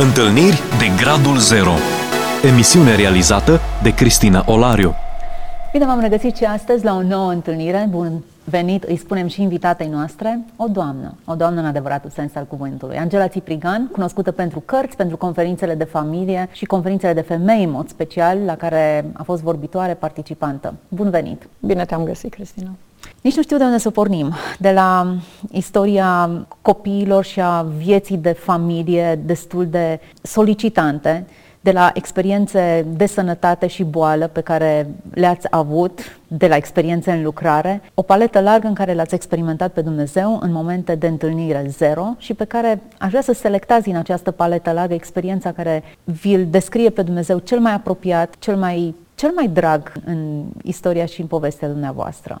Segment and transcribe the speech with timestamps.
[0.00, 1.72] Întâlniri de Gradul Zero
[2.52, 4.94] Emisiune realizată de Cristina Olariu
[5.72, 7.86] Bine v-am regăsit și astăzi la o nouă întâlnire.
[7.90, 12.44] Bun venit, îi spunem și invitatei noastre, o doamnă, o doamnă în adevăratul sens al
[12.44, 12.96] cuvântului.
[12.96, 17.88] Angela Țiprigan, cunoscută pentru cărți, pentru conferințele de familie și conferințele de femei în mod
[17.88, 20.74] special, la care a fost vorbitoare participantă.
[20.88, 21.48] Bun venit!
[21.60, 22.70] Bine te-am găsit, Cristina!
[23.20, 24.34] Nici nu știu de unde să pornim.
[24.58, 25.14] De la
[25.50, 26.30] istoria
[26.62, 31.26] copiilor și a vieții de familie destul de solicitante,
[31.60, 37.22] de la experiențe de sănătate și boală pe care le-ați avut, de la experiențe în
[37.22, 42.14] lucrare, o paletă largă în care l-ați experimentat pe Dumnezeu în momente de întâlnire zero
[42.18, 46.90] și pe care aș vrea să selectați din această paletă largă experiența care vi-l descrie
[46.90, 51.68] pe Dumnezeu cel mai apropiat, cel mai, cel mai drag în istoria și în povestea
[51.68, 52.40] dumneavoastră.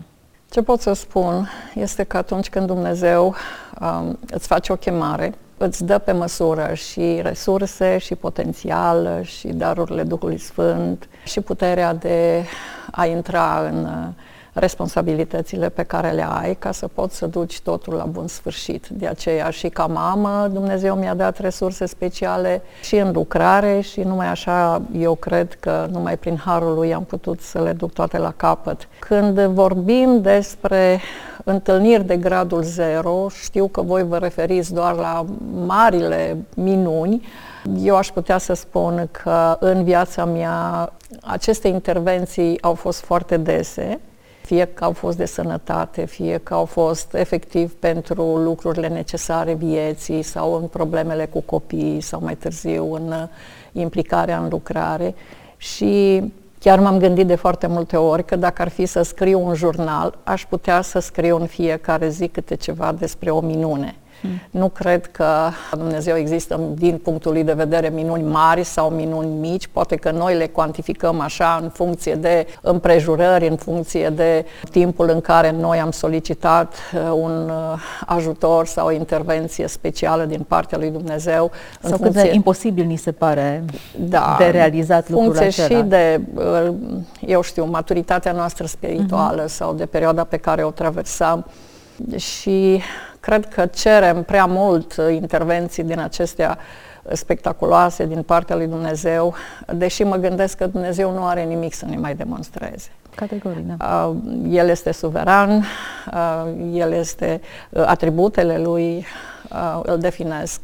[0.50, 3.34] Ce pot să spun este că atunci când Dumnezeu
[3.80, 10.02] um, îți face o chemare, îți dă pe măsură și resurse, și potențial, și darurile
[10.02, 12.44] Duhului Sfânt, și puterea de
[12.90, 14.14] a intra în uh,
[14.58, 18.86] responsabilitățile pe care le ai ca să poți să duci totul la bun sfârșit.
[18.88, 24.26] De aceea și ca mamă Dumnezeu mi-a dat resurse speciale și în lucrare și numai
[24.26, 28.32] așa eu cred că numai prin harul lui am putut să le duc toate la
[28.36, 28.88] capăt.
[28.98, 31.00] Când vorbim despre
[31.44, 35.24] întâlniri de gradul zero, știu că voi vă referiți doar la
[35.66, 37.26] marile minuni,
[37.82, 44.00] eu aș putea să spun că în viața mea aceste intervenții au fost foarte dese
[44.48, 50.22] fie că au fost de sănătate, fie că au fost efectiv pentru lucrurile necesare vieții
[50.22, 53.22] sau în problemele cu copiii sau mai târziu în uh,
[53.72, 55.14] implicarea în lucrare.
[55.56, 56.22] Și
[56.58, 60.18] chiar m-am gândit de foarte multe ori că dacă ar fi să scriu un jurnal,
[60.24, 63.96] aș putea să scriu în fiecare zi câte ceva despre o minune
[64.50, 69.66] nu cred că Dumnezeu există din punctul lui de vedere minuni mari sau minuni mici,
[69.66, 75.20] poate că noi le cuantificăm așa în funcție de împrejurări, în funcție de timpul în
[75.20, 80.90] care noi am solicitat uh, un uh, ajutor sau o intervenție specială din partea lui
[80.90, 81.50] Dumnezeu.
[81.80, 82.20] Sau în funcție...
[82.20, 83.64] cât de imposibil ni se pare
[83.98, 85.68] da, de realizat lucrul acela.
[85.68, 86.72] și de, uh,
[87.26, 89.48] eu știu, maturitatea noastră spirituală uh-huh.
[89.48, 91.46] sau de perioada pe care o traversăm
[92.16, 92.80] și
[93.20, 96.58] cred că cerem prea mult uh, intervenții din acestea
[97.12, 99.34] spectaculoase din partea lui Dumnezeu,
[99.74, 102.88] deși mă gândesc că Dumnezeu nu are nimic să ne mai demonstreze.
[103.14, 104.06] Categoric, da.
[104.06, 104.16] Uh,
[104.48, 105.64] el este suveran,
[106.12, 107.40] uh, el este,
[107.72, 109.06] atributele lui
[109.82, 110.60] îl definesc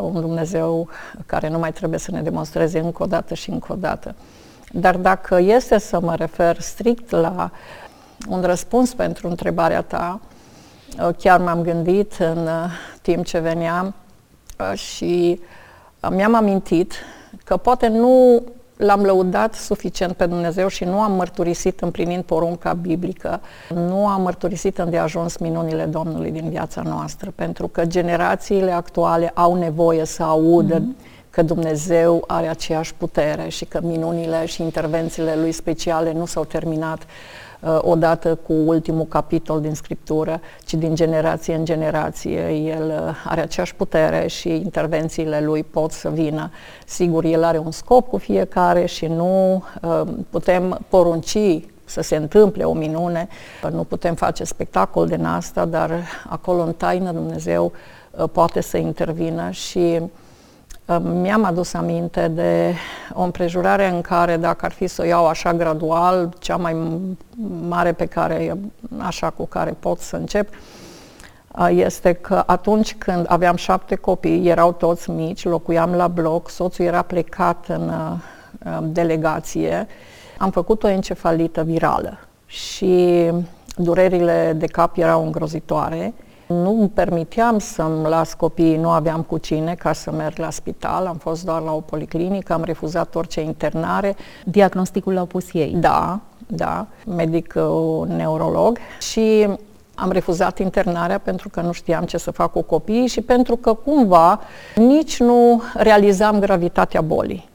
[0.00, 0.88] un Dumnezeu
[1.26, 4.14] care nu mai trebuie să ne demonstreze încă o dată și încă o dată.
[4.72, 7.50] Dar dacă este să mă refer strict la
[8.28, 10.37] un răspuns pentru întrebarea ta, Uh,
[11.18, 12.70] chiar m-am gândit în uh,
[13.02, 13.94] timp ce veneam
[14.58, 15.40] uh, și
[16.10, 16.92] mi-am amintit
[17.44, 18.42] că poate nu
[18.76, 23.40] l-am lăudat suficient pe Dumnezeu și nu am mărturisit împlinind porunca biblică,
[23.74, 30.04] nu am mărturisit îndeajuns minunile Domnului din viața noastră, pentru că generațiile actuale au nevoie
[30.04, 31.30] să audă mm-hmm.
[31.30, 36.98] că Dumnezeu are aceeași putere și că minunile și intervențiile lui speciale nu s-au terminat
[36.98, 37.47] Uh,
[37.78, 42.48] odată cu ultimul capitol din Scriptură, ci din generație în generație.
[42.50, 46.50] El uh, are aceeași putere și intervențiile lui pot să vină.
[46.86, 51.38] Sigur, el are un scop cu fiecare și nu uh, putem porunci
[51.84, 53.28] să se întâmple o minune,
[53.70, 55.90] nu putem face spectacol din asta, dar
[56.28, 57.72] acolo în taină Dumnezeu
[58.32, 60.00] poate să intervină și
[60.96, 62.74] mi-am adus aminte de
[63.12, 66.76] o împrejurare în care, dacă ar fi să o iau așa gradual, cea mai
[67.68, 68.58] mare pe care,
[68.98, 70.48] așa cu care pot să încep,
[71.68, 77.02] este că atunci când aveam șapte copii, erau toți mici, locuiam la bloc, soțul era
[77.02, 77.92] plecat în
[78.92, 79.86] delegație,
[80.38, 83.24] am făcut o encefalită virală și
[83.76, 86.14] durerile de cap erau îngrozitoare
[86.48, 91.06] nu îmi permiteam să-mi las copiii, nu aveam cu cine ca să merg la spital,
[91.06, 94.16] am fost doar la o policlinică, am refuzat orice internare.
[94.44, 95.74] Diagnosticul l-au pus ei?
[95.76, 99.48] Da, da, medic uh, neurolog și
[99.94, 103.72] am refuzat internarea pentru că nu știam ce să fac cu copiii și pentru că
[103.72, 104.40] cumva
[104.74, 107.48] nici nu realizam gravitatea bolii.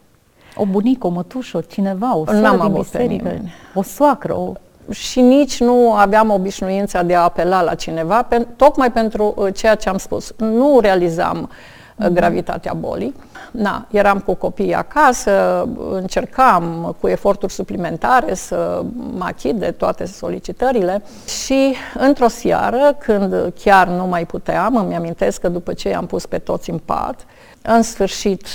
[0.56, 3.42] O bunică, o mătușă, cineva, o soră din biserică,
[3.74, 4.54] o soacră, o
[4.90, 9.76] și nici nu aveam obișnuința de a apela la cineva, pen, tocmai pentru uh, ceea
[9.76, 10.34] ce am spus.
[10.38, 12.12] Nu realizam mm-hmm.
[12.12, 13.16] gravitatea bolii.
[13.52, 18.84] Na, eram cu copiii acasă, încercam cu eforturi suplimentare să
[19.18, 21.04] mă achid de toate solicitările
[21.46, 26.26] și într-o seară, când chiar nu mai puteam, îmi amintesc că după ce am pus
[26.26, 27.26] pe toți în pat,
[27.62, 28.48] în sfârșit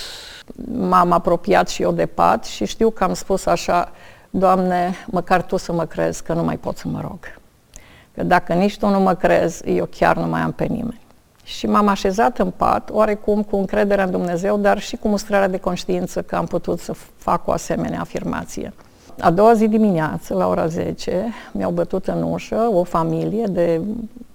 [0.89, 3.93] m-am apropiat și eu de pat și știu că am spus așa,
[4.31, 7.19] Doamne, măcar Tu să mă crezi că nu mai pot să mă rog.
[8.15, 11.01] Că dacă nici Tu nu mă crezi, eu chiar nu mai am pe nimeni.
[11.45, 15.59] Și m-am așezat în pat, oarecum cu încredere în Dumnezeu, dar și cu mustrarea de
[15.59, 18.73] conștiință că am putut să fac o asemenea afirmație.
[19.21, 23.81] A doua zi dimineață, la ora 10, mi-au bătut în ușă o familie de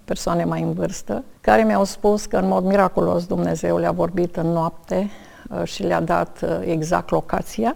[0.06, 4.48] persoane mai în vârstă, care mi-au spus că în mod miraculos Dumnezeu le-a vorbit în
[4.48, 5.10] noapte
[5.50, 7.76] uh, și le-a dat uh, exact locația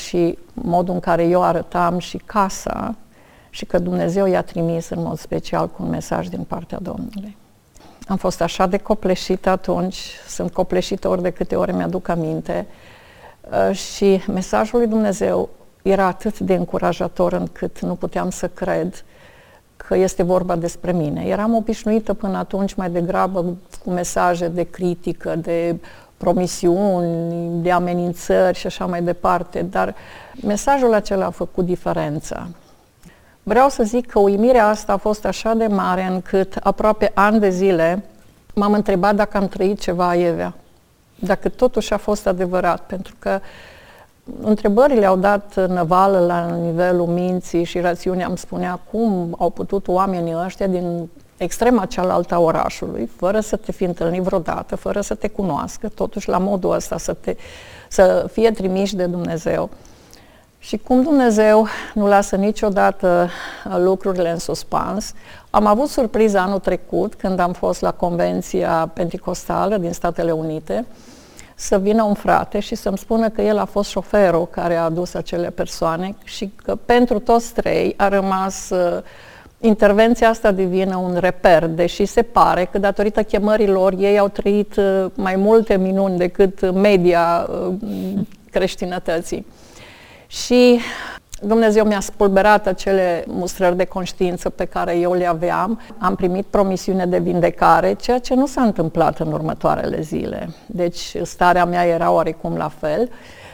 [0.00, 2.94] și modul în care eu arătam și casa
[3.50, 7.36] și că Dumnezeu i-a trimis în mod special cu un mesaj din partea Domnului.
[8.08, 12.66] Am fost așa de copleșită atunci, sunt copleșită ori de câte ori mi-aduc aminte
[13.68, 15.48] uh, și mesajul lui Dumnezeu
[15.82, 19.04] era atât de încurajator încât nu puteam să cred
[19.76, 21.24] că este vorba despre mine.
[21.24, 25.76] Eram obișnuită până atunci mai degrabă cu mesaje de critică, de
[26.20, 29.94] promisiuni, de amenințări și așa mai departe, dar
[30.42, 32.48] mesajul acela a făcut diferența.
[33.42, 37.50] Vreau să zic că uimirea asta a fost așa de mare încât aproape ani de
[37.50, 38.02] zile
[38.54, 40.54] m-am întrebat dacă am trăit ceva aievea,
[41.18, 43.40] dacă totuși a fost adevărat, pentru că
[44.40, 48.24] întrebările au dat năvală la nivelul minții și rațiunii.
[48.24, 51.08] Am spunea cum au putut oamenii ăștia din
[51.42, 56.28] extrema cealaltă a orașului, fără să te fi întâlnit vreodată, fără să te cunoască, totuși
[56.28, 57.36] la modul ăsta să, te,
[57.88, 59.70] să fie trimiși de Dumnezeu.
[60.58, 63.30] Și cum Dumnezeu nu lasă niciodată
[63.76, 65.12] lucrurile în suspans,
[65.50, 70.86] am avut surpriză anul trecut când am fost la Convenția Pentecostală din Statele Unite
[71.54, 75.14] să vină un frate și să-mi spună că el a fost șoferul care a adus
[75.14, 79.02] acele persoane și că pentru toți trei a rămas uh,
[79.60, 85.06] intervenția asta divină un reper, deși se pare că datorită chemărilor ei au trăit uh,
[85.14, 87.74] mai multe minuni decât media uh,
[88.50, 89.46] creștinătății.
[90.26, 90.80] Și
[91.42, 95.80] Dumnezeu mi-a spulberat acele mustrări de conștiință pe care eu le aveam.
[95.98, 100.48] Am primit promisiune de vindecare, ceea ce nu s-a întâmplat în următoarele zile.
[100.66, 103.10] Deci starea mea era oarecum la fel.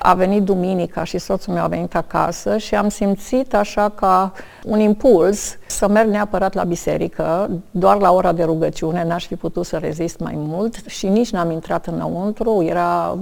[0.09, 4.33] A venit duminica și soțul meu a venit acasă și am simțit așa ca
[4.65, 9.67] un impuls să merg neapărat la biserică, doar la ora de rugăciune, n-aș fi putut
[9.67, 13.19] să rezist mai mult și nici n-am intrat înăuntru, era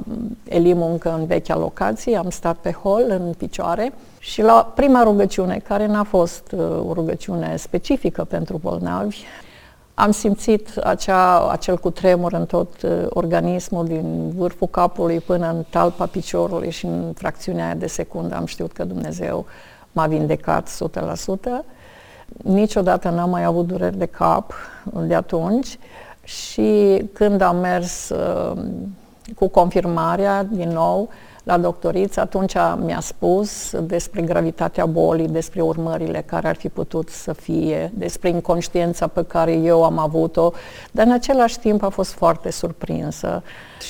[0.49, 5.61] elimul încă în vechea locație, am stat pe hol în picioare și la prima rugăciune,
[5.69, 9.23] care n-a fost uh, o rugăciune specifică pentru bolnavi,
[9.95, 16.07] am simțit acea, acel cutremur în tot uh, organismul, din vârful capului până în talpa
[16.07, 19.47] piciorului și în fracțiunea aia de secundă am știut că Dumnezeu
[19.93, 21.65] m-a vindecat 100%.
[22.43, 24.53] Niciodată n-am mai avut dureri de cap
[25.07, 25.79] de atunci
[26.25, 28.63] și când am mers uh,
[29.37, 31.09] cu confirmarea din nou,
[31.45, 37.33] la doctoriță, atunci mi-a spus despre gravitatea bolii, despre urmările care ar fi putut să
[37.33, 40.53] fie, despre inconștiența pe care eu am avut-o,
[40.91, 43.43] dar în același timp a fost foarte surprinsă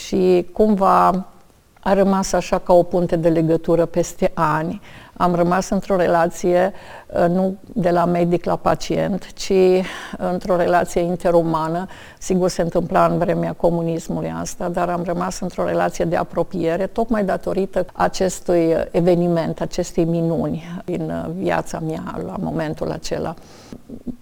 [0.06, 1.26] și cumva
[1.80, 4.80] a rămas așa ca o punte de legătură peste ani.
[5.16, 6.72] Am rămas într-o relație
[7.06, 9.52] uh, nu de la medic la pacient, ci
[10.18, 11.86] într-o relație interumană.
[12.18, 17.24] Sigur se întâmpla în vremea comunismului asta, dar am rămas într-o relație de apropiere, tocmai
[17.24, 23.34] datorită acestui eveniment, acestei minuni din uh, viața mea la momentul acela.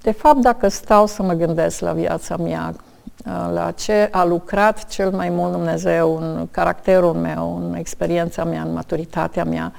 [0.02, 4.86] De fapt, dacă stau să mă gândesc la viața mea, uh, la ce a lucrat
[4.86, 9.72] cel mai mult Dumnezeu în caracterul meu, în experiența mea, în maturitatea mea,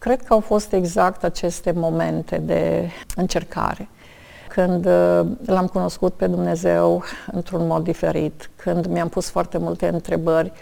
[0.00, 3.88] Cred că au fost exact aceste momente de încercare.
[4.48, 7.02] Când uh, l-am cunoscut pe Dumnezeu
[7.32, 10.52] într-un mod diferit, când mi-am pus foarte multe întrebări,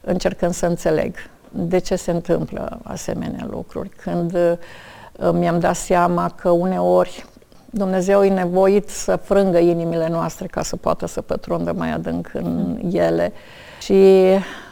[0.00, 1.14] încercând să înțeleg
[1.50, 7.24] de ce se întâmplă asemenea lucruri, când uh, mi-am dat seama că uneori
[7.70, 12.78] Dumnezeu e nevoit să frângă inimile noastre ca să poată să pătrundă mai adânc în
[12.92, 13.32] ele
[13.86, 14.22] și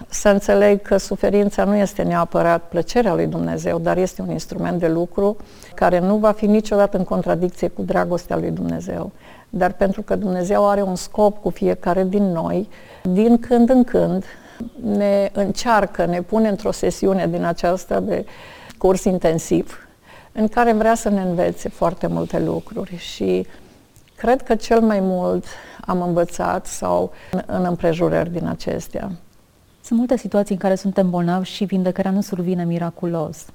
[0.09, 4.89] să înțeleg că suferința nu este neapărat plăcerea lui Dumnezeu, dar este un instrument de
[4.89, 5.37] lucru
[5.75, 9.11] care nu va fi niciodată în contradicție cu dragostea lui Dumnezeu.
[9.51, 12.69] Dar pentru că Dumnezeu are un scop cu fiecare din noi,
[13.03, 14.25] din când în când
[14.97, 18.25] ne încearcă, ne pune într-o sesiune din aceasta de
[18.79, 19.89] curs intensiv,
[20.33, 23.47] în care vrea să ne învețe foarte multe lucruri și
[24.25, 25.45] cred că cel mai mult
[25.81, 27.13] am învățat sau
[27.47, 29.11] în împrejurări din acestea
[29.83, 33.47] Sunt multe situații în care suntem bolnavi și vindecarea nu survine miraculos.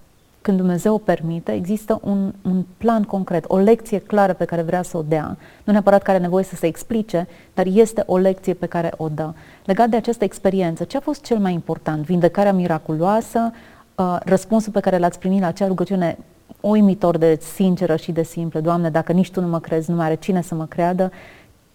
[0.41, 4.81] Când Dumnezeu o permite, există un, un plan concret, o lecție clară pe care vrea
[4.81, 5.37] să o dea.
[5.63, 9.07] Nu neapărat care are nevoie să se explice, dar este o lecție pe care o
[9.07, 9.33] dă.
[9.65, 12.05] Legat de această experiență, ce a fost cel mai important?
[12.05, 13.51] Vindecarea miraculoasă,
[13.95, 16.17] uh, răspunsul pe care l-ați primit la acea rugăciune
[16.59, 20.05] uimitor de sinceră și de simplă, Doamne, dacă nici Tu nu mă crezi, nu mai
[20.05, 21.11] are cine să mă creadă.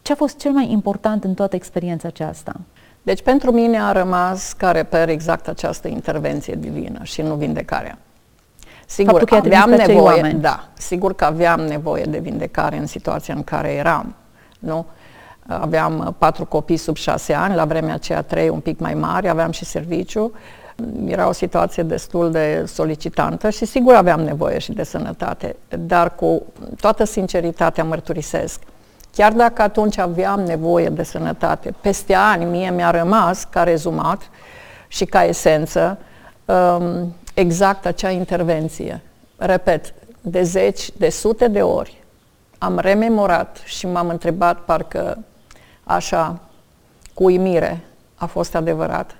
[0.03, 2.53] Ce a fost cel mai important în toată experiența aceasta?
[3.03, 7.99] Deci pentru mine a rămas ca reper exact această intervenție divină și nu vindecarea.
[8.87, 13.73] Sigur că aveam nevoie, da, sigur că aveam nevoie de vindecare în situația în care
[13.73, 14.15] eram,
[14.59, 14.87] nu?
[15.47, 19.51] Aveam patru copii sub șase ani, la vremea aceea trei un pic mai mari, aveam
[19.51, 20.33] și serviciu.
[21.07, 26.43] Era o situație destul de solicitantă și sigur aveam nevoie și de sănătate, dar cu
[26.81, 28.61] toată sinceritatea mărturisesc
[29.15, 34.23] Chiar dacă atunci aveam nevoie de sănătate, peste ani mie mi-a rămas ca rezumat
[34.89, 35.99] și ca esență
[36.45, 39.01] um, exact acea intervenție.
[39.37, 42.05] Repet, de zeci, de sute de ori
[42.59, 45.19] am rememorat și m-am întrebat parcă
[45.85, 46.41] așa,
[47.15, 47.81] cu uimire,
[48.15, 49.17] a fost adevărat.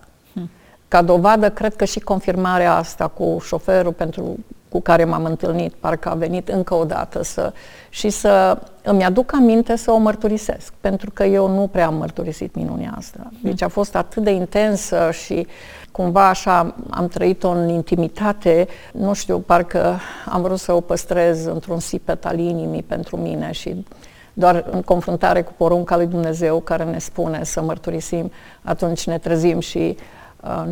[0.95, 1.07] Hmm.
[1.07, 6.11] Ca dovadă, cred că și confirmarea asta cu șoferul pentru cu care m-am întâlnit, parcă
[6.11, 7.53] a venit încă o dată să,
[7.89, 12.55] și să îmi aduc aminte să o mărturisesc, pentru că eu nu prea am mărturisit
[12.55, 13.31] minunia asta.
[13.43, 15.47] Deci a fost atât de intensă și
[15.93, 21.79] cumva așa am trăit-o în intimitate, nu știu, parcă am vrut să o păstrez într-un
[21.79, 23.85] sipet al inimii pentru mine și
[24.33, 28.31] doar în confruntare cu porunca lui Dumnezeu care ne spune să mărturisim,
[28.63, 30.14] atunci ne trezim și Uh,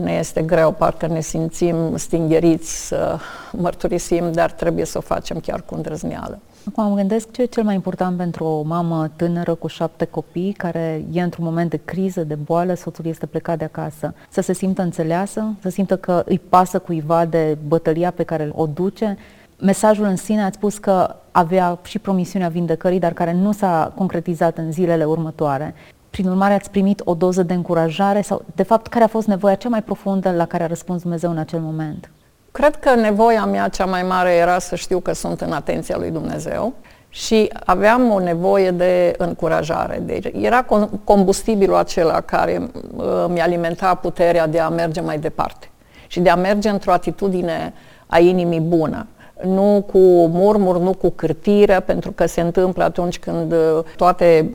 [0.03, 3.19] ne este greu, parcă ne simțim stingheriți să
[3.53, 6.39] mărturisim, dar trebuie să o facem chiar cu îndrăzneală.
[6.69, 10.53] Acum mă gândesc ce e cel mai important pentru o mamă tânără cu șapte copii
[10.53, 14.15] care e într-un moment de criză, de boală, soțul este plecat de acasă.
[14.31, 18.67] Să se simtă înțeleasă, să simtă că îi pasă cuiva de bătălia pe care o
[18.67, 19.17] duce.
[19.61, 24.59] Mesajul în sine ați spus că avea și promisiunea vindecării, dar care nu s-a concretizat
[24.59, 25.75] în zilele următoare.
[26.13, 29.55] Prin urmare, ați primit o doză de încurajare sau, de fapt, care a fost nevoia
[29.55, 32.11] cea mai profundă la care a răspuns Dumnezeu în acel moment?
[32.51, 36.11] Cred că nevoia mea cea mai mare era să știu că sunt în atenția lui
[36.11, 36.73] Dumnezeu
[37.09, 40.03] și aveam o nevoie de încurajare.
[40.05, 40.67] Deci era
[41.05, 45.71] combustibilul acela care uh, mi alimenta puterea de a merge mai departe
[46.07, 47.73] și de a merge într-o atitudine
[48.07, 49.07] a inimii bună
[49.45, 54.55] nu cu murmur, nu cu cârtire, pentru că se întâmplă atunci când uh, toate,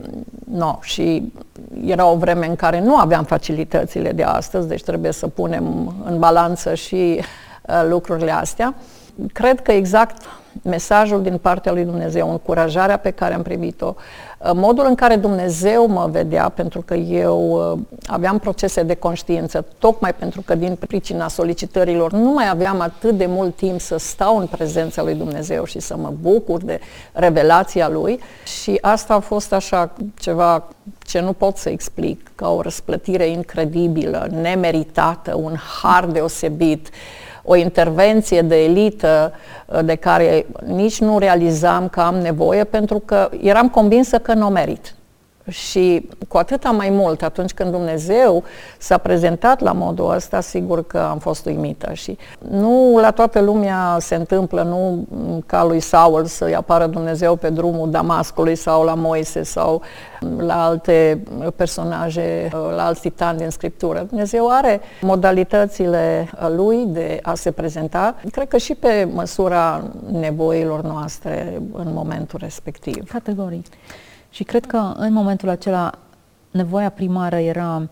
[0.52, 1.32] no, și
[1.84, 6.18] era o vreme în care nu aveam facilitățile de astăzi, deci trebuie să punem în
[6.18, 7.20] balanță și
[7.68, 8.74] uh, lucrurile astea.
[9.32, 10.22] Cred că exact
[10.62, 15.86] mesajul din partea lui Dumnezeu, încurajarea pe care am primit-o, uh, modul în care Dumnezeu
[15.86, 21.28] mă vedea, pentru că eu uh, aveam procese de conștiință, tocmai pentru că din pricina
[21.28, 25.78] solicitărilor nu mai aveam atât de mult timp să stau în prezența lui Dumnezeu și
[25.78, 26.80] să mă bucur de
[27.12, 28.20] revelația lui.
[28.60, 30.64] Și asta a fost așa ceva
[30.98, 36.88] ce nu pot să explic, ca o răsplătire incredibilă, nemeritată, un har deosebit,
[37.48, 39.32] o intervenție de elită
[39.66, 44.46] uh, de care nici nu realizam că am nevoie pentru că eram convinsă că nu
[44.46, 44.94] o merit.
[45.48, 48.44] Și cu atâta mai mult, atunci când Dumnezeu
[48.78, 51.92] s-a prezentat la modul ăsta, sigur că am fost uimită.
[51.92, 52.18] Și
[52.50, 55.06] nu la toată lumea se întâmplă, nu
[55.46, 59.82] ca lui Saul să-i apară Dumnezeu pe drumul Damascului sau la Moise sau
[60.38, 61.22] la alte
[61.56, 64.04] personaje, la alți titani din Scriptură.
[64.08, 71.62] Dumnezeu are modalitățile lui de a se prezenta, cred că și pe măsura nevoilor noastre
[71.72, 73.10] în momentul respectiv.
[73.10, 73.66] Categoric.
[74.38, 75.90] Și cred că în momentul acela
[76.50, 77.88] nevoia primară era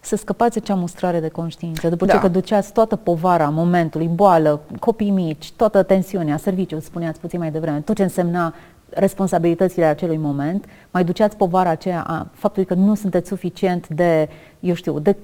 [0.00, 1.88] să scăpați acea mustrare de conștiință.
[1.88, 2.12] După da.
[2.12, 7.50] ce că duceați toată povara momentului, boală, copii mici, toată tensiunea, serviciu, spuneați puțin mai
[7.50, 8.54] devreme, tot ce însemna
[8.88, 14.28] responsabilitățile acelui moment, mai duceați povara aceea a faptului că nu sunteți suficient de,
[14.60, 15.16] eu știu, de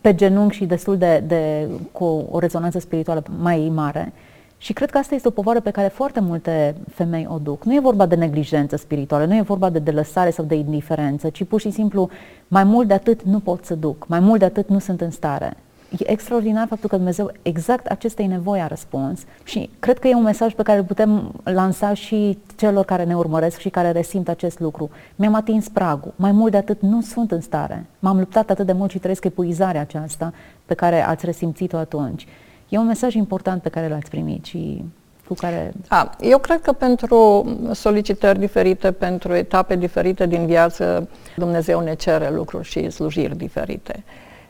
[0.00, 4.12] pe genunchi și destul de, de cu o rezonanță spirituală mai mare
[4.62, 7.64] și cred că asta este o povară pe care foarte multe femei o duc.
[7.64, 11.44] Nu e vorba de neglijență spirituală, nu e vorba de delăsare sau de indiferență, ci
[11.44, 12.08] pur și simplu
[12.48, 15.10] mai mult de atât nu pot să duc, mai mult de atât nu sunt în
[15.10, 15.56] stare.
[15.98, 20.22] E extraordinar faptul că Dumnezeu exact acestei nevoi a răspuns și cred că e un
[20.22, 24.60] mesaj pe care îl putem lansa și celor care ne urmăresc și care resimt acest
[24.60, 24.90] lucru.
[25.16, 27.86] Mi-am atins pragul, mai mult de atât nu sunt în stare.
[27.98, 30.32] M-am luptat atât de mult și trăiesc epuizarea aceasta
[30.66, 32.26] pe care ați resimțit-o atunci.
[32.72, 34.84] E un mesaj important pe care l-ați primit și
[35.26, 35.72] cu care...
[35.88, 42.30] A, eu cred că pentru solicitări diferite, pentru etape diferite din viață, Dumnezeu ne cere
[42.30, 44.04] lucruri și slujiri diferite.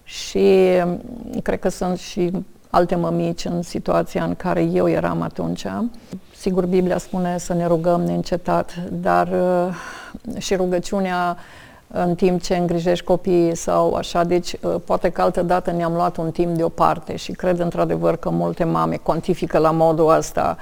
[0.04, 0.68] Și
[1.42, 2.30] cred că sunt și
[2.70, 5.66] alte mămici în situația în care eu eram atunci.
[6.36, 11.36] Sigur, Biblia spune să ne rugăm neîncetat, dar uh, și rugăciunea
[11.92, 16.16] în timp ce îngrijești copiii sau așa, deci uh, poate că altă dată ne-am luat
[16.16, 20.56] un timp deoparte și cred într-adevăr că multe mame cuantifică la modul ăsta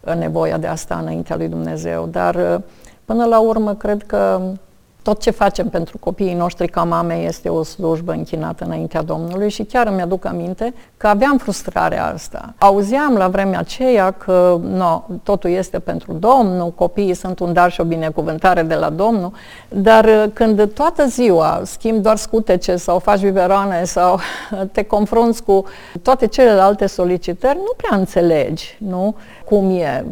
[0.00, 2.62] uh, nevoia de a sta înaintea lui Dumnezeu, dar
[3.04, 4.40] până la urmă cred că
[5.06, 9.62] tot ce facem pentru copiii noștri ca mame este o slujbă închinată înaintea Domnului și
[9.62, 12.54] chiar îmi aduc aminte că aveam frustrarea asta.
[12.58, 17.80] Auzeam la vremea aceea că no, totul este pentru Domnul, copiii sunt un dar și
[17.80, 19.32] o binecuvântare de la Domnul,
[19.68, 24.18] dar uh, când toată ziua schimbi doar scutece sau faci biberoane sau
[24.72, 25.64] te confrunți cu
[26.02, 29.16] toate celelalte solicitări, nu prea înțelegi, nu?
[29.44, 30.04] Cum e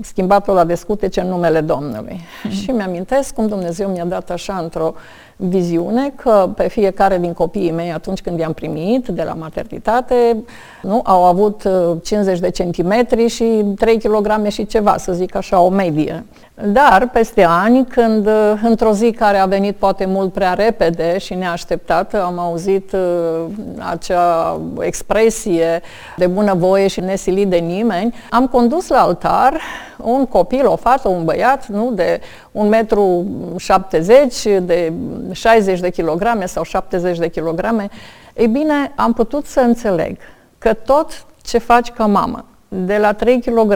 [0.00, 2.20] schimbatul la de scutece în numele Domnului.
[2.20, 2.50] Mm-hmm.
[2.50, 4.94] Și mi-amintesc cum Dumnezeu mi-a dat așa într-o
[5.36, 10.36] viziune că pe fiecare din copiii mei, atunci când i-am primit de la maternitate,
[10.82, 11.68] nu, au avut
[12.02, 16.24] 50 uh, de centimetri și 3 kg și ceva, să zic așa, o medie.
[16.64, 21.34] Dar, peste ani, când uh, într-o zi care a venit poate mult prea repede și
[21.34, 23.44] neașteptată, am auzit uh,
[23.90, 25.82] acea expresie
[26.16, 29.60] de bunăvoie și nesilit de nimeni, am condus la altar
[29.96, 32.20] un copil, o fată, un băiat, nu, de
[32.52, 33.26] 1,70 metru,
[34.62, 34.92] de
[35.32, 37.88] 60 de kilograme sau 70 de kilograme,
[38.34, 40.16] ei bine, am putut să înțeleg
[40.58, 43.72] că tot ce faci ca mamă, de la 3 kg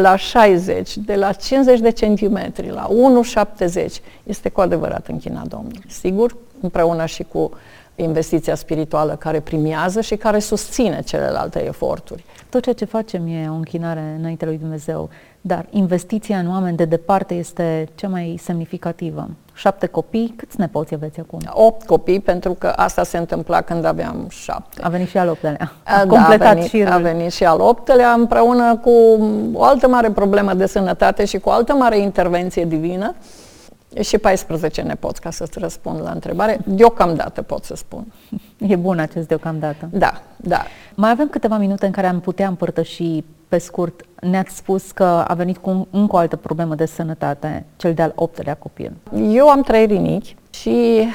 [0.00, 3.86] la 60, de la 50 de centimetri la 1,70,
[4.22, 5.84] este cu adevărat închinat Domnului.
[5.88, 7.50] Sigur, împreună și cu
[7.94, 12.24] investiția spirituală care primiază și care susține celelalte eforturi.
[12.48, 15.08] Tot ceea ce facem e o închinare înainte lui Dumnezeu,
[15.40, 19.30] dar investiția în oameni de departe este cea mai semnificativă.
[19.54, 21.40] Șapte copii, câți nepoți aveți acum?
[21.50, 24.82] Opt copii, pentru că asta se întâmpla când aveam șapte.
[24.82, 25.72] A venit și al optelea.
[25.84, 28.90] A, da, completat a venit, și a venit și al optelea împreună cu
[29.52, 33.14] o altă mare problemă de sănătate și cu o altă mare intervenție divină
[34.00, 36.58] și 14 nepoți, ca să-ți răspund la întrebare.
[36.64, 38.04] Deocamdată pot să spun.
[38.68, 39.88] E bun acest deocamdată.
[39.92, 40.62] Da, da.
[40.94, 44.04] Mai avem câteva minute în care am putea împărtăși pe scurt.
[44.20, 48.54] Ne-ați spus că a venit cu încă o altă problemă de sănătate, cel de-al optelea
[48.54, 48.92] copil.
[49.28, 51.06] Eu am trei rinichi și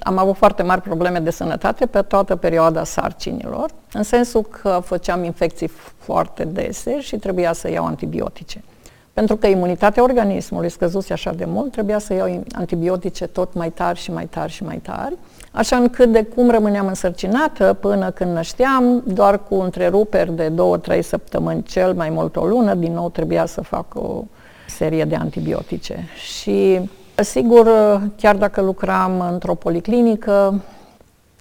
[0.00, 5.24] am avut foarte mari probleme de sănătate pe toată perioada sarcinilor, în sensul că făceam
[5.24, 8.64] infecții foarte dese și trebuia să iau antibiotice.
[9.12, 13.98] Pentru că imunitatea organismului scăzuse așa de mult, trebuia să iau antibiotice tot mai tari
[13.98, 15.14] și mai tari și mai tari,
[15.50, 21.62] așa încât de cum rămâneam însărcinată până când nășteam, doar cu întreruperi de două-trei săptămâni,
[21.62, 24.24] cel mai mult o lună, din nou trebuia să fac o
[24.68, 26.08] serie de antibiotice.
[26.14, 26.80] Și
[27.14, 27.68] sigur,
[28.16, 30.62] chiar dacă lucram într-o policlinică,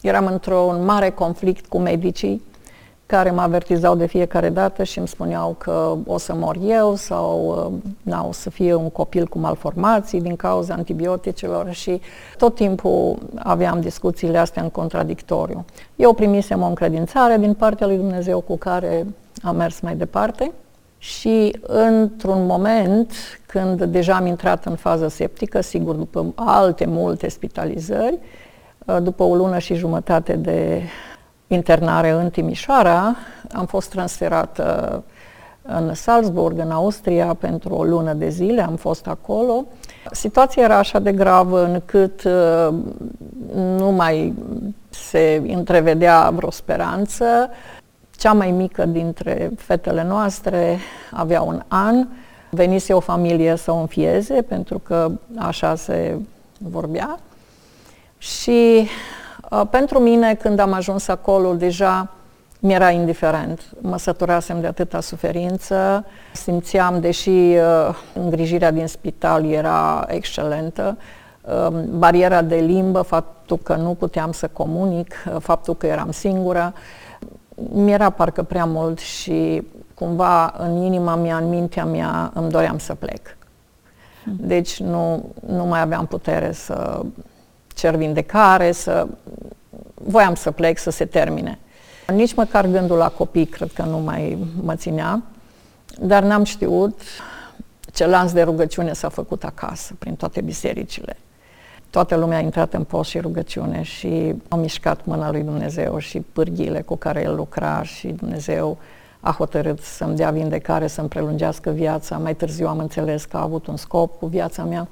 [0.02, 2.42] eram într-un mare conflict cu medicii,
[3.10, 7.56] care mă avertizau de fiecare dată și îmi spuneau că o să mor eu sau
[7.74, 12.02] uh, na, o să fie un copil cu malformații din cauza antibioticelor și
[12.38, 15.66] tot timpul aveam discuțiile astea în contradictoriu.
[15.96, 19.06] Eu primisem o încredințare din partea lui Dumnezeu cu care
[19.44, 20.52] am mers mai departe
[20.98, 23.12] și într-un moment
[23.46, 28.18] când deja am intrat în fază septică, sigur după alte multe spitalizări,
[28.86, 30.82] uh, după o lună și jumătate de
[31.52, 33.16] internare în Timișoara,
[33.52, 35.04] am fost transferată
[35.62, 39.66] în Salzburg, în Austria, pentru o lună de zile, am fost acolo.
[40.12, 42.74] Situația era așa de gravă încât uh,
[43.54, 44.34] nu mai
[44.90, 47.50] se întrevedea vreo speranță.
[48.18, 50.78] Cea mai mică dintre fetele noastre
[51.12, 52.08] avea un an,
[52.50, 56.18] venise o familie să o înfieze, pentru că așa se
[56.58, 57.20] vorbea.
[58.18, 59.29] Și Uh,
[59.70, 62.10] pentru mine, când am ajuns acolo, deja
[62.60, 63.62] mi-era indiferent.
[63.82, 70.98] Mă săturasem de atâta suferință, simțeam, deși uh, îngrijirea din spital era excelentă,
[71.42, 76.74] uh, bariera de limbă, faptul că nu puteam să comunic, uh, faptul că eram singură,
[77.72, 82.96] mi-era parcă prea mult și cumva în inima mea, în mintea mea, îmi doream să
[82.96, 83.38] plec.
[84.24, 84.36] Hmm.
[84.40, 87.02] Deci nu, nu mai aveam putere să
[87.68, 89.08] cer vindecare, să...
[90.04, 91.60] voiam să plec, să se termine.
[92.08, 95.22] Nici măcar gândul la copii cred că nu mai mă ținea,
[96.00, 97.02] dar n-am știut
[97.94, 101.18] ce lanț de rugăciune s-a făcut acasă, prin toate bisericile.
[101.90, 106.20] Toată lumea a intrat în post și rugăciune și a mișcat mâna lui Dumnezeu și
[106.20, 108.78] pârghile cu care el lucra și Dumnezeu
[109.20, 112.18] a hotărât să-mi dea vindecare, să-mi prelungească viața.
[112.18, 114.88] Mai târziu am înțeles că a avut un scop cu viața mea.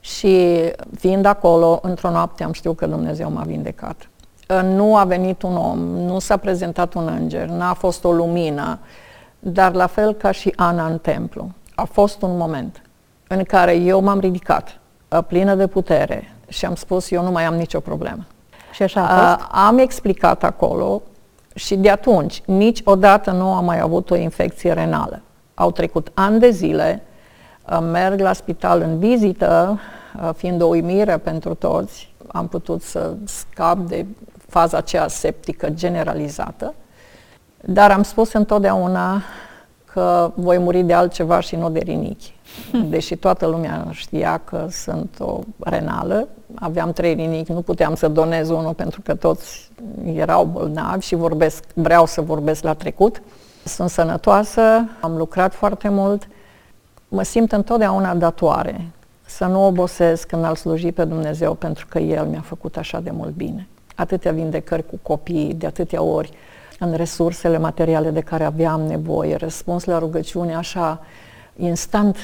[0.00, 0.60] Și
[0.98, 4.08] fiind acolo, într-o noapte am știut că Dumnezeu m-a vindecat.
[4.62, 8.78] Nu a venit un om, nu s-a prezentat un înger, n-a fost o lumină,
[9.38, 11.50] dar la fel ca și Ana în templu.
[11.74, 12.82] A fost un moment
[13.28, 14.80] în care eu m-am ridicat,
[15.26, 18.26] plină de putere, și am spus, eu nu mai am nicio problemă.
[18.72, 19.48] Și așa a fost?
[19.50, 21.02] Am explicat acolo
[21.54, 25.22] și de atunci niciodată nu am mai avut o infecție renală.
[25.54, 27.02] Au trecut ani de zile,
[27.90, 29.80] merg la spital în vizită,
[30.34, 34.06] fiind o uimire pentru toți, am putut să scap de
[34.48, 36.74] faza aceea septică generalizată,
[37.64, 39.22] dar am spus întotdeauna
[39.92, 42.34] că voi muri de altceva și nu de rinichi.
[42.90, 48.48] Deși toată lumea știa că sunt o renală, aveam trei rinichi, nu puteam să donez
[48.48, 49.70] unul pentru că toți
[50.14, 53.22] erau bolnavi și vorbesc, vreau să vorbesc la trecut.
[53.64, 54.62] Sunt sănătoasă,
[55.00, 56.28] am lucrat foarte mult,
[57.08, 58.90] mă simt întotdeauna datoare
[59.26, 63.10] să nu obosesc în a sluji pe Dumnezeu pentru că El mi-a făcut așa de
[63.10, 63.68] mult bine.
[63.98, 66.30] Atâtea vindecări cu copii, de atâtea ori
[66.78, 71.00] în resursele materiale de care aveam nevoie, răspuns la rugăciune așa
[71.56, 72.16] instant,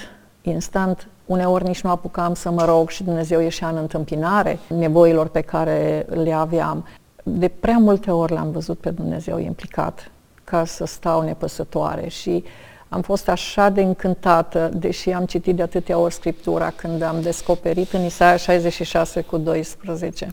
[0.42, 5.40] instant, uneori nici nu apucam să mă rog și Dumnezeu ieșea în întâmpinare nevoilor pe
[5.40, 6.86] care le aveam.
[7.22, 10.10] De prea multe ori l-am văzut pe Dumnezeu implicat
[10.44, 12.44] ca să stau nepăsătoare și
[12.88, 17.92] am fost așa de încântată, deși am citit de atâtea ori Scriptura, când am descoperit
[17.92, 20.32] în Isaia 66 cu 12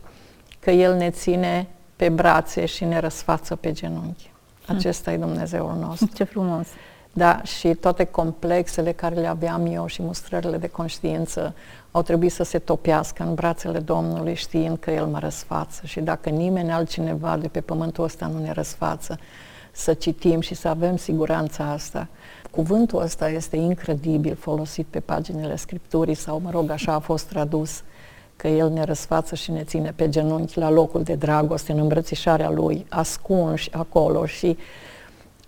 [0.62, 4.30] că El ne ține pe brațe și ne răsfață pe genunchi.
[4.66, 4.74] Hm.
[4.74, 6.08] Acesta e Dumnezeul nostru.
[6.14, 6.66] Ce frumos!
[7.14, 11.54] Da, și toate complexele care le aveam eu și mustrările de conștiință
[11.90, 16.28] au trebuit să se topească în brațele Domnului știind că El mă răsfață și dacă
[16.28, 19.18] nimeni altcineva de pe pământul ăsta nu ne răsfață,
[19.72, 22.08] să citim și să avem siguranța asta.
[22.50, 27.82] Cuvântul ăsta este incredibil folosit pe paginile Scripturii sau, mă rog, așa a fost tradus
[28.36, 32.50] că El ne răsfață și ne ține pe genunchi la locul de dragoste, în îmbrățișarea
[32.50, 34.56] Lui, ascunși acolo și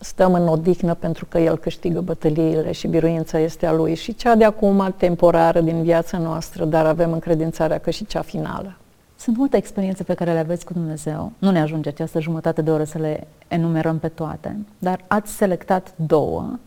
[0.00, 4.34] stăm în odihnă pentru că El câștigă bătăliile și biruința este a Lui și cea
[4.34, 8.76] de acum temporară din viața noastră, dar avem încredințarea că și cea finală.
[9.16, 11.32] Sunt multe experiențe pe care le aveți cu Dumnezeu.
[11.38, 15.94] Nu ne ajunge această jumătate de oră să le enumerăm pe toate, dar ați selectat
[15.96, 16.58] două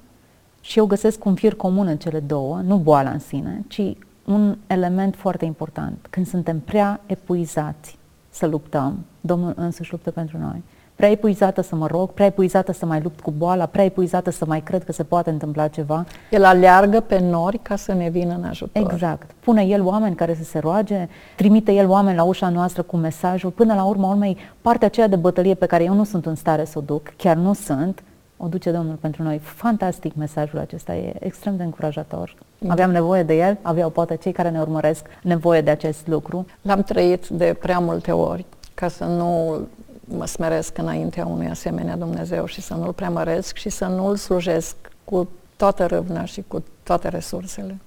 [0.62, 3.82] și eu găsesc un fir comun în cele două, nu boala în sine, ci
[4.28, 6.08] un element foarte important.
[6.10, 7.98] Când suntem prea epuizați
[8.30, 10.64] să luptăm, Domnul însuși luptă pentru noi.
[10.96, 14.46] Prea epuizată să mă rog, prea epuizată să mai lupt cu boala, prea epuizată să
[14.46, 16.06] mai cred că se poate întâmpla ceva.
[16.32, 18.92] El aleargă pe nori ca să ne vină în ajutor.
[18.92, 19.32] Exact.
[19.40, 23.50] Pune El oameni care să se roage, trimite El oameni la ușa noastră cu mesajul.
[23.50, 26.66] Până la urmă, urmei, partea aceea de bătălie pe care eu nu sunt în stare
[26.66, 28.04] să o duc, chiar nu sunt,
[28.38, 29.38] o duce Domnul pentru noi.
[29.38, 32.36] Fantastic mesajul acesta, e extrem de încurajator.
[32.58, 32.72] Da.
[32.72, 36.46] Aveam nevoie de el, aveau poate cei care ne urmăresc nevoie de acest lucru.
[36.62, 39.62] L-am trăit de prea multe ori ca să nu
[40.00, 45.30] mă smeresc înaintea unui asemenea Dumnezeu și să nu-L preamăresc și să nu-L slujesc cu
[45.56, 47.78] toată râvna și cu toate resursele.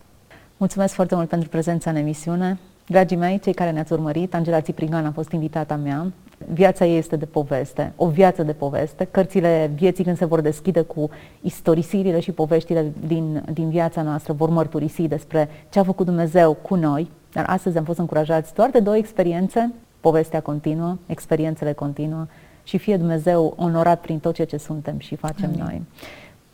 [0.57, 2.59] Mulțumesc foarte mult pentru prezența în emisiune.
[2.87, 6.13] Dragii mei, cei care ne-ați urmărit, Angela Țiprigan a fost invitata mea.
[6.53, 9.09] Viața ei este de poveste, o viață de poveste.
[9.11, 14.49] Cărțile vieții când se vor deschide cu istorisirile și poveștile din, din viața noastră vor
[14.49, 17.11] mărturisi despre ce a făcut Dumnezeu cu noi.
[17.33, 22.27] Dar astăzi am fost încurajați doar de două experiențe, povestea continuă, experiențele continuă
[22.65, 25.63] și fie Dumnezeu onorat prin tot ceea ce suntem și facem Amin.
[25.65, 25.83] noi.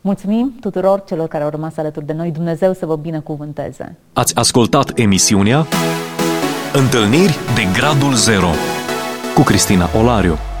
[0.01, 2.31] Mulțumim tuturor celor care au rămas alături de noi.
[2.31, 3.95] Dumnezeu să vă binecuvânteze.
[4.13, 5.65] Ați ascultat emisiunea
[6.73, 8.49] Întâlniri de Gradul Zero
[9.37, 10.56] ku Kristina Olarju.